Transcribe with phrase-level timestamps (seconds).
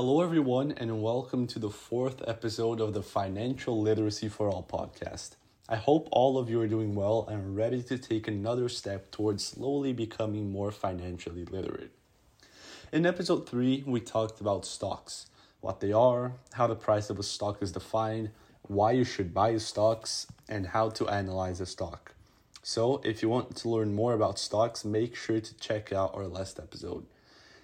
[0.00, 5.30] Hello, everyone, and welcome to the fourth episode of the Financial Literacy for All podcast.
[5.68, 9.10] I hope all of you are doing well and are ready to take another step
[9.10, 11.90] towards slowly becoming more financially literate.
[12.92, 15.26] In episode 3, we talked about stocks
[15.62, 18.30] what they are, how the price of a stock is defined,
[18.68, 22.14] why you should buy stocks, and how to analyze a stock.
[22.62, 26.28] So, if you want to learn more about stocks, make sure to check out our
[26.28, 27.04] last episode.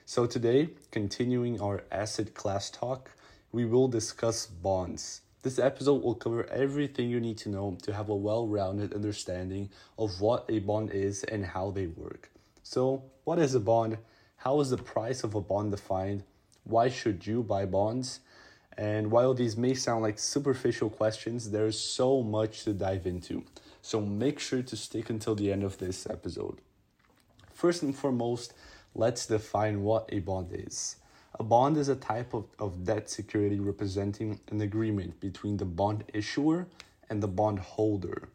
[0.06, 3.10] So, today, continuing our asset class talk,
[3.52, 5.22] we will discuss bonds.
[5.40, 9.70] This episode will cover everything you need to know to have a well rounded understanding
[9.98, 12.30] of what a bond is and how they work.
[12.62, 13.96] So, what is a bond?
[14.36, 16.22] How is the price of a bond defined?
[16.64, 18.20] Why should you buy bonds?
[18.76, 23.42] And while these may sound like superficial questions, there's so much to dive into.
[23.80, 26.60] So make sure to stick until the end of this episode.
[27.54, 28.52] First and foremost,
[28.94, 30.96] let's define what a bond is.
[31.40, 36.04] A bond is a type of, of debt security representing an agreement between the bond
[36.14, 36.68] issuer
[37.10, 38.28] and the bond holder.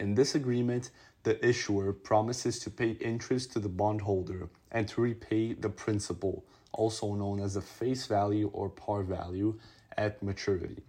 [0.00, 0.90] In this agreement,
[1.22, 7.14] the issuer promises to pay interest to the bondholder and to repay the principal, also
[7.14, 9.58] known as the face value or par value,
[9.96, 10.82] at maturity.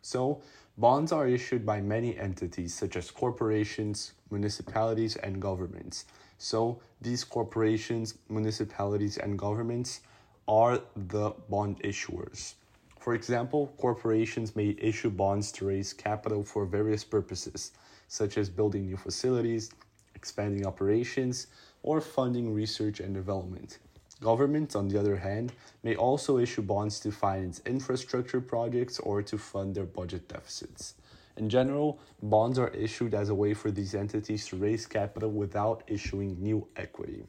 [0.00, 0.42] So,
[0.78, 6.06] bonds are issued by many entities such as corporations, municipalities, and governments.
[6.38, 10.00] So, these corporations, municipalities, and governments
[10.48, 12.54] are the bond issuers.
[12.98, 17.72] For example, corporations may issue bonds to raise capital for various purposes,
[18.08, 19.70] such as building new facilities,
[20.14, 21.48] expanding operations,
[21.82, 23.78] or funding research and development.
[24.22, 29.36] Governments, on the other hand, may also issue bonds to finance infrastructure projects or to
[29.36, 30.94] fund their budget deficits.
[31.36, 35.82] In general, bonds are issued as a way for these entities to raise capital without
[35.86, 37.24] issuing new equity.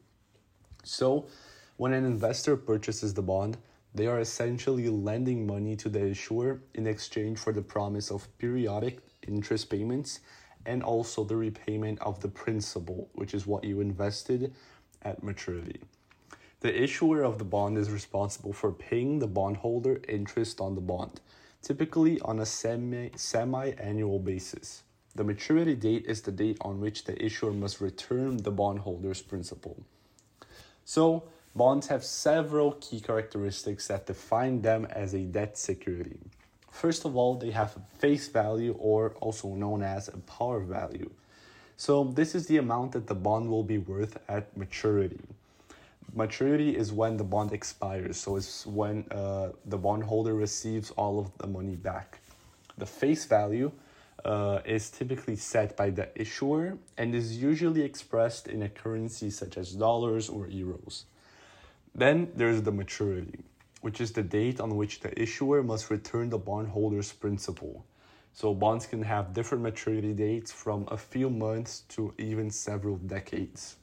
[0.83, 1.27] So,
[1.77, 3.57] when an investor purchases the bond,
[3.95, 8.99] they are essentially lending money to the issuer in exchange for the promise of periodic
[9.27, 10.19] interest payments
[10.65, 14.53] and also the repayment of the principal, which is what you invested
[15.01, 15.81] at maturity.
[16.59, 21.21] The issuer of the bond is responsible for paying the bondholder interest on the bond,
[21.65, 24.83] typically on a semi semi annual basis.
[25.15, 29.75] The maturity date is the date on which the issuer must return the bondholder's principal.
[30.83, 31.23] So,
[31.55, 36.19] bonds have several key characteristics that define them as a debt security.
[36.69, 41.09] First of all, they have a face value or also known as a par value.
[41.77, 45.25] So, this is the amount that the bond will be worth at maturity.
[46.17, 51.37] Maturity is when the bond expires, so it's when uh, the bondholder receives all of
[51.39, 52.19] the money back.
[52.77, 53.73] The face value
[54.23, 59.57] uh, is typically set by the issuer and is usually expressed in a currency such
[59.57, 61.03] as dollars or euros.
[61.93, 63.43] Then there's the maturity,
[63.81, 67.85] which is the date on which the issuer must return the bondholder's principal.
[68.31, 73.75] So bonds can have different maturity dates from a few months to even several decades.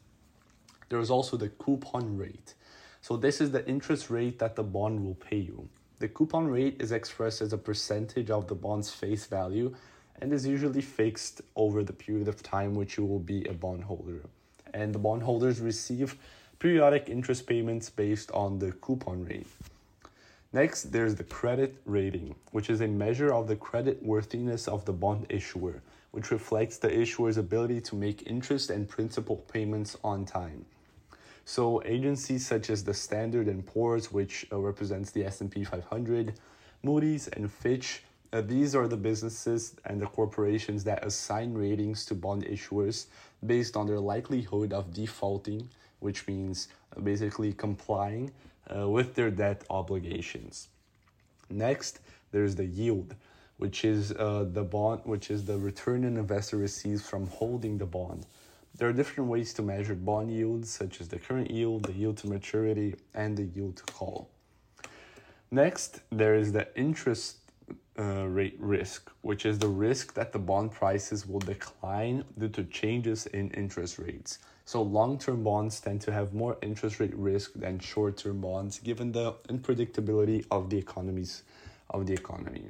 [0.92, 2.52] There is also the coupon rate.
[3.00, 5.70] So this is the interest rate that the bond will pay you.
[6.00, 9.74] The coupon rate is expressed as a percentage of the bond's face value
[10.20, 14.20] and is usually fixed over the period of time which you will be a bondholder.
[14.74, 16.18] And the bondholders receive
[16.58, 19.46] periodic interest payments based on the coupon rate.
[20.52, 24.92] Next, there's the credit rating, which is a measure of the credit worthiness of the
[24.92, 25.80] bond issuer,
[26.10, 30.66] which reflects the issuer's ability to make interest and principal payments on time.
[31.44, 36.34] So agencies such as the Standard and Poor's, which uh, represents the S&P 500,
[36.82, 42.14] Moody's and Fitch, uh, these are the businesses and the corporations that assign ratings to
[42.14, 43.06] bond issuers
[43.44, 45.68] based on their likelihood of defaulting
[46.02, 48.32] which means uh, basically complying
[48.74, 50.68] uh, with their debt obligations.
[51.48, 52.00] Next,
[52.32, 53.14] there's the yield,
[53.56, 57.86] which is uh, the bond, which is the return an investor receives from holding the
[57.86, 58.26] bond.
[58.76, 62.16] There are different ways to measure bond yields, such as the current yield, the yield
[62.18, 64.30] to maturity, and the yield to call.
[65.50, 67.36] Next, there is the interest
[67.98, 72.64] uh, rate risk, which is the risk that the bond prices will decline due to
[72.64, 74.38] changes in interest rates.
[74.64, 79.34] So long-term bonds tend to have more interest rate risk than short-term bonds given the
[79.50, 81.42] unpredictability of the economies
[81.90, 82.64] of the economy.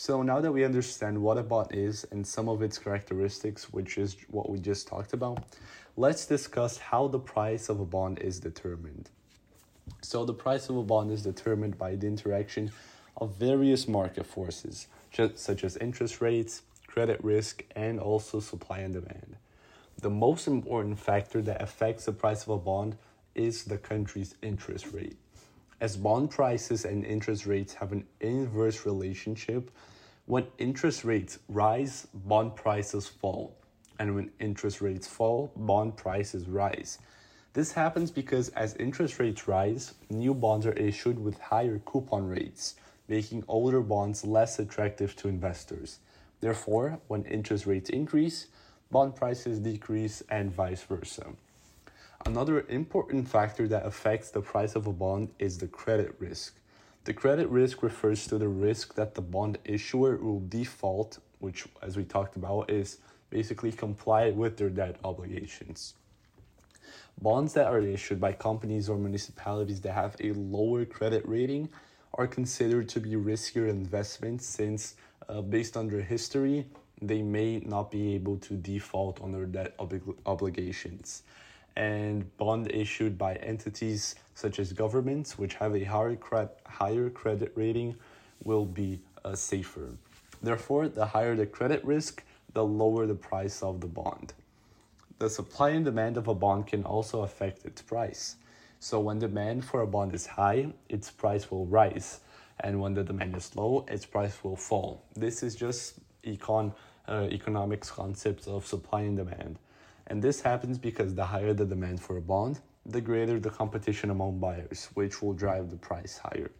[0.00, 3.98] So now that we understand what a bond is and some of its characteristics, which
[3.98, 5.42] is what we just talked about,
[5.96, 9.10] let's discuss how the price of a bond is determined.
[10.00, 12.70] So the price of a bond is determined by the interaction
[13.16, 14.86] of various market forces,
[15.34, 19.34] such as interest rates, credit risk, and also supply and demand.
[20.00, 22.96] The most important factor that affects the price of a bond
[23.34, 25.16] is the country's interest rate.
[25.80, 29.70] As bond prices and interest rates have an inverse relationship.
[30.26, 33.56] When interest rates rise, bond prices fall.
[33.98, 36.98] And when interest rates fall, bond prices rise.
[37.54, 42.74] This happens because as interest rates rise, new bonds are issued with higher coupon rates,
[43.08, 45.98] making older bonds less attractive to investors.
[46.40, 48.46] Therefore, when interest rates increase,
[48.90, 51.26] bond prices decrease and vice versa.
[52.26, 56.56] Another important factor that affects the price of a bond is the credit risk.
[57.04, 61.96] The credit risk refers to the risk that the bond issuer will default, which, as
[61.96, 62.98] we talked about, is
[63.30, 65.94] basically comply with their debt obligations.
[67.22, 71.68] Bonds that are issued by companies or municipalities that have a lower credit rating
[72.14, 74.96] are considered to be riskier investments since,
[75.28, 76.66] uh, based on their history,
[77.00, 81.22] they may not be able to default on their debt oblig- obligations.
[81.78, 87.52] And bond issued by entities such as governments, which have a higher, cre- higher credit
[87.54, 87.94] rating,
[88.42, 89.90] will be uh, safer.
[90.42, 94.32] Therefore, the higher the credit risk, the lower the price of the bond.
[95.20, 98.34] The supply and demand of a bond can also affect its price.
[98.80, 102.20] So, when demand for a bond is high, its price will rise,
[102.58, 105.04] and when the demand is low, its price will fall.
[105.14, 105.94] This is just
[106.24, 106.74] econ
[107.06, 109.60] uh, economics concepts of supply and demand.
[110.08, 114.10] And this happens because the higher the demand for a bond, the greater the competition
[114.10, 116.50] among buyers, which will drive the price higher.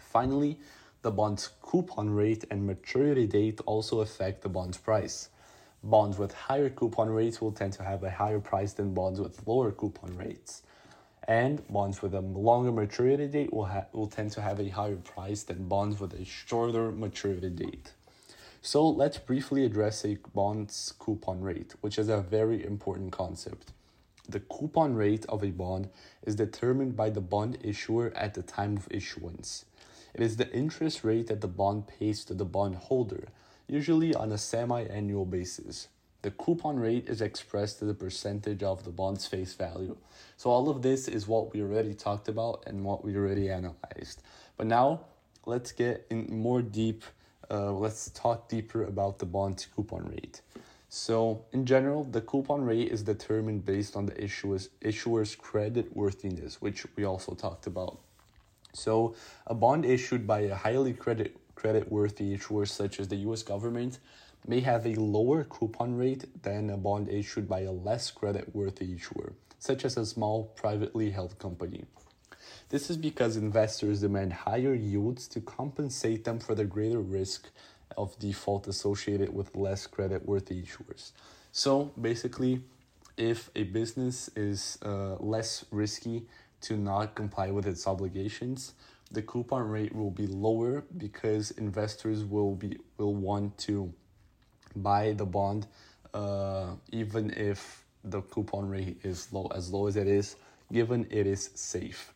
[0.00, 0.60] Finally,
[1.02, 5.28] the bond's coupon rate and maturity date also affect the bond's price.
[5.82, 9.44] Bonds with higher coupon rates will tend to have a higher price than bonds with
[9.44, 10.62] lower coupon rates.
[11.26, 14.96] And bonds with a longer maturity date will, ha- will tend to have a higher
[14.96, 17.92] price than bonds with a shorter maturity date.
[18.64, 23.72] So let's briefly address a bond's coupon rate, which is a very important concept.
[24.28, 25.88] The coupon rate of a bond
[26.22, 29.64] is determined by the bond issuer at the time of issuance.
[30.14, 33.26] It is the interest rate that the bond pays to the bondholder,
[33.66, 35.88] usually on a semi annual basis.
[36.22, 39.96] The coupon rate is expressed as a percentage of the bond's face value.
[40.36, 44.22] So, all of this is what we already talked about and what we already analyzed.
[44.56, 45.00] But now,
[45.46, 47.02] let's get in more deep
[47.52, 50.40] uh, let's talk deeper about the bond coupon rate.
[50.88, 56.60] So, in general, the coupon rate is determined based on the issuer's, issuer's credit worthiness,
[56.60, 58.00] which we also talked about.
[58.72, 59.14] So,
[59.46, 63.98] a bond issued by a highly credit credit worthy issuer, such as the US government,
[64.46, 68.94] may have a lower coupon rate than a bond issued by a less credit worthy
[68.94, 71.84] issuer, such as a small privately held company.
[72.68, 77.48] This is because investors demand higher yields to compensate them for the greater risk
[77.96, 81.12] of default associated with less credit worthy issuers.
[81.52, 82.62] So basically,
[83.16, 86.22] if a business is uh, less risky
[86.62, 88.72] to not comply with its obligations,
[89.12, 93.92] the coupon rate will be lower because investors will be will want to
[94.74, 95.66] buy the bond
[96.14, 100.36] uh, even if the coupon rate is low as low as it is
[100.72, 102.14] given it is safe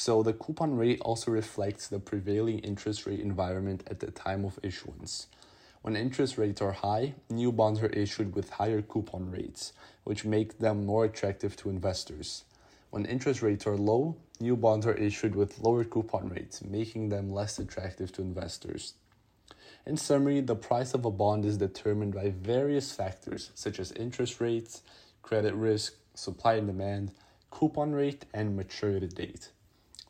[0.00, 4.58] so the coupon rate also reflects the prevailing interest rate environment at the time of
[4.62, 5.26] issuance.
[5.82, 9.74] When interest rates are high, new bonds are issued with higher coupon rates,
[10.04, 12.44] which make them more attractive to investors.
[12.88, 17.30] When interest rates are low, new bonds are issued with lower coupon rates, making them
[17.30, 18.94] less attractive to investors.
[19.84, 24.40] In summary, the price of a bond is determined by various factors such as interest
[24.40, 24.80] rates,
[25.20, 27.12] credit risk, supply and demand,
[27.50, 29.50] coupon rate, and maturity date.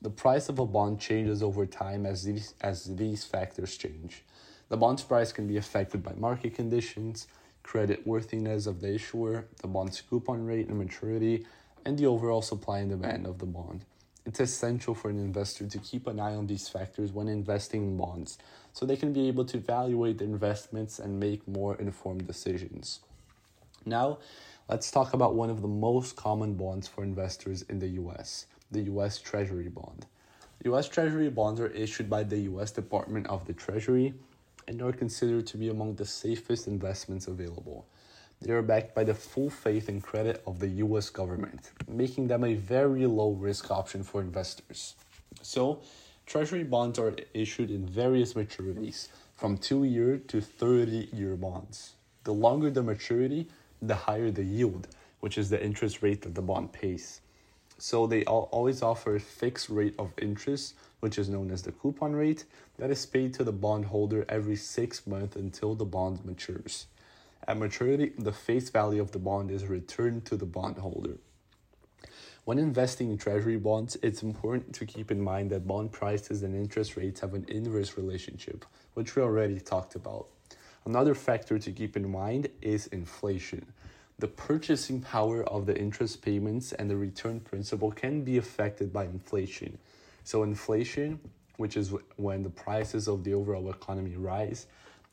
[0.03, 4.23] The price of a bond changes over time as these, as these factors change.
[4.71, 7.27] The bond's price can be affected by market conditions,
[7.63, 11.45] credit worthiness of the issuer, the bond's coupon rate and maturity,
[11.85, 13.85] and the overall supply and demand of the bond.
[14.25, 17.97] It's essential for an investor to keep an eye on these factors when investing in
[17.99, 18.39] bonds
[18.73, 23.01] so they can be able to evaluate their investments and make more informed decisions.
[23.85, 24.19] Now,
[24.69, 28.83] let's talk about one of the most common bonds for investors in the US the
[28.83, 30.07] US Treasury bond.
[30.65, 34.15] US Treasury bonds are issued by the US Department of the Treasury
[34.69, 37.87] and are considered to be among the safest investments available.
[38.41, 42.45] They are backed by the full faith and credit of the US government, making them
[42.45, 44.97] a very low risk option for investors.
[45.43, 45.83] So,
[46.27, 51.95] Treasury bonds are issued in various maturities, from 2 year to 30 year bonds.
[52.25, 53.49] The longer the maturity,
[53.81, 54.87] the higher the yield,
[55.21, 57.23] which is the interest rate that the bond pays.
[57.81, 62.13] So they always offer a fixed rate of interest, which is known as the coupon
[62.13, 62.45] rate,
[62.77, 66.89] that is paid to the bondholder every six months until the bond matures.
[67.49, 71.17] At maturity, the face value of the bond is returned to the bondholder.
[72.45, 76.55] When investing in treasury bonds, it's important to keep in mind that bond prices and
[76.55, 80.27] interest rates have an inverse relationship, which we already talked about.
[80.85, 83.73] Another factor to keep in mind is inflation.
[84.21, 89.05] The purchasing power of the interest payments and the return principal can be affected by
[89.05, 89.79] inflation.
[90.25, 91.19] So, inflation,
[91.57, 94.67] which is when the prices of the overall economy rise,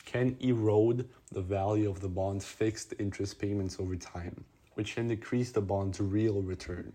[0.03, 5.51] can erode the value of the bond's fixed interest payments over time, which can decrease
[5.51, 6.91] the bond's real return.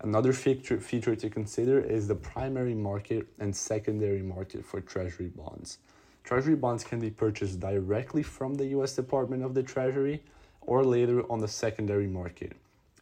[0.00, 5.78] Another feature, feature to consider is the primary market and secondary market for treasury bonds.
[6.22, 10.22] Treasury bonds can be purchased directly from the US Department of the Treasury
[10.66, 12.52] or later on the secondary market.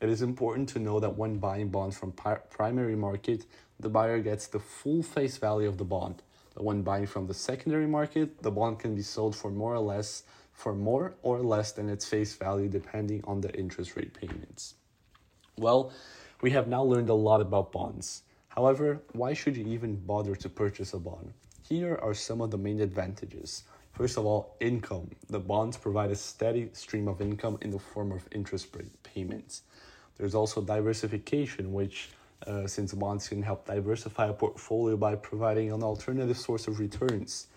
[0.00, 3.47] It is important to know that when buying bonds from primary market,
[3.78, 6.23] the buyer gets the full face value of the bond.
[6.54, 9.81] But when buying from the secondary market, the bond can be sold for more or
[9.81, 14.75] less for more or less than its face value depending on the interest rate payments.
[15.57, 15.92] Well,
[16.40, 18.23] we have now learned a lot about bonds.
[18.49, 21.33] However, why should you even bother to purchase a bond?
[21.66, 23.64] Here are some of the main advantages.
[23.92, 25.11] First of all, income.
[25.28, 29.62] The bonds provide a steady stream of income in the form of interest payments.
[30.16, 32.08] There's also diversification, which,
[32.46, 37.49] uh, since bonds can help diversify a portfolio by providing an alternative source of returns.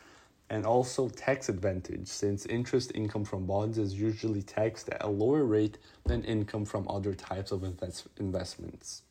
[0.50, 5.44] And also tax advantage, since interest income from bonds is usually taxed at a lower
[5.44, 9.01] rate than income from other types of invest- investments.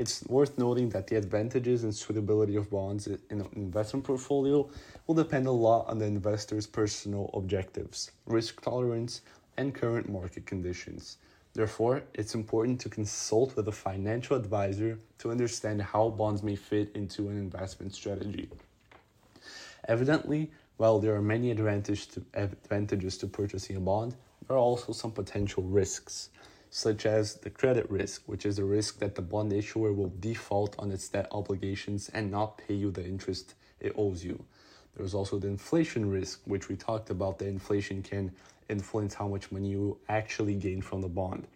[0.00, 4.66] It's worth noting that the advantages and suitability of bonds in an investment portfolio
[5.06, 9.20] will depend a lot on the investor's personal objectives, risk tolerance,
[9.58, 11.18] and current market conditions.
[11.52, 16.90] Therefore, it's important to consult with a financial advisor to understand how bonds may fit
[16.94, 18.48] into an investment strategy.
[19.86, 24.16] Evidently, while there are many advantage to, advantages to purchasing a bond,
[24.48, 26.30] there are also some potential risks
[26.70, 30.76] such as the credit risk, which is the risk that the bond issuer will default
[30.78, 34.42] on its debt obligations and not pay you the interest it owes you.
[34.96, 37.38] There's also the inflation risk, which we talked about.
[37.38, 38.32] The inflation can
[38.68, 41.46] influence how much money you actually gain from the bond.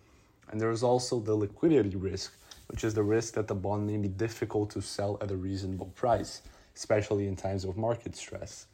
[0.50, 2.33] And there is also the liquidity risk,
[2.68, 5.92] which is the risk that the bond may be difficult to sell at a reasonable
[5.94, 6.42] price,
[6.75, 8.66] especially in times of market stress.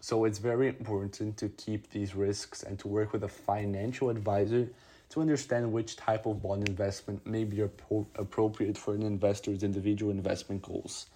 [0.00, 4.68] So it's very important to keep these risks and to work with a financial advisor
[5.14, 10.60] to understand which type of bond investment may be appropriate for an investor's individual investment
[10.60, 11.06] goals.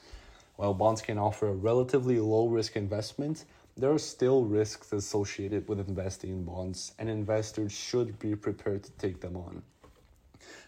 [0.54, 3.44] While bonds can offer a relatively low risk investment,
[3.76, 8.92] there are still risks associated with investing in bonds, and investors should be prepared to
[8.92, 9.62] take them on.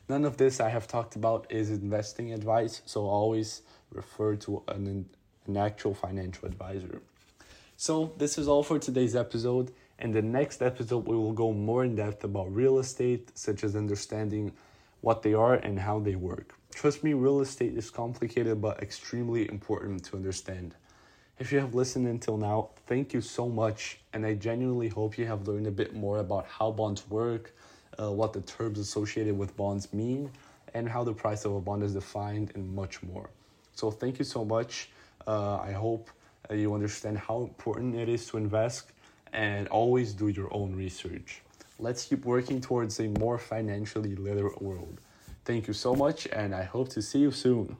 [0.08, 5.08] None of this I have talked about is investing advice, so always refer to an,
[5.46, 7.00] an actual financial advisor.
[7.76, 9.70] So, this is all for today's episode.
[10.00, 13.76] In the next episode, we will go more in depth about real estate, such as
[13.76, 14.50] understanding
[15.02, 16.54] what they are and how they work.
[16.74, 20.74] Trust me, real estate is complicated but extremely important to understand.
[21.38, 25.26] If you have listened until now, thank you so much, and I genuinely hope you
[25.26, 27.54] have learned a bit more about how bonds work,
[28.00, 30.30] uh, what the terms associated with bonds mean,
[30.72, 33.28] and how the price of a bond is defined, and much more.
[33.74, 34.88] So, thank you so much.
[35.26, 36.08] Uh, I hope
[36.50, 38.92] uh, you understand how important it is to invest
[39.32, 41.42] and always do your own research.
[41.78, 45.00] Let's keep working towards a more financially literate world.
[45.44, 47.76] Thank you so much, and I hope to see you soon.